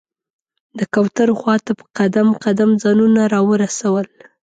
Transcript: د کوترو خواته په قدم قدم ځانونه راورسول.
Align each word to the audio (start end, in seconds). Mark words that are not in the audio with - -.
د 0.77 0.81
کوترو 0.93 1.33
خواته 1.41 1.71
په 1.79 1.85
قدم 1.97 2.27
قدم 2.43 2.69
ځانونه 2.83 3.21
راورسول. 3.33 4.05